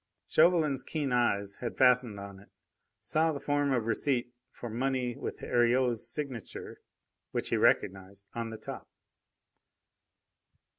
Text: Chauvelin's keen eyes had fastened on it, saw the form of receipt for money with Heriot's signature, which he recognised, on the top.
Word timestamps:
Chauvelin's 0.27 0.81
keen 0.81 1.11
eyes 1.11 1.57
had 1.57 1.77
fastened 1.77 2.19
on 2.19 2.39
it, 2.39 2.49
saw 3.01 3.31
the 3.31 3.39
form 3.39 3.71
of 3.71 3.85
receipt 3.85 4.33
for 4.49 4.67
money 4.67 5.15
with 5.15 5.37
Heriot's 5.41 6.09
signature, 6.11 6.81
which 7.29 7.49
he 7.49 7.55
recognised, 7.55 8.25
on 8.33 8.49
the 8.49 8.57
top. 8.57 8.89